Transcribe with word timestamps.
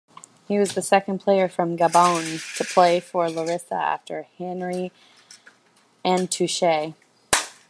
He 0.47 0.57
was 0.57 0.73
the 0.73 0.81
second 0.81 1.19
player 1.19 1.47
from 1.47 1.77
Gabon 1.77 2.57
to 2.57 2.63
play 2.63 2.99
for 2.99 3.29
Larissa 3.29 3.75
after 3.75 4.23
Henry 4.39 4.91
Antchouet. 6.03 6.95